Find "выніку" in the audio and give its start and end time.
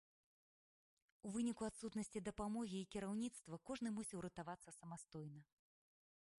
1.35-1.63